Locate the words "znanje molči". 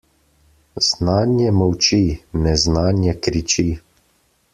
0.85-2.01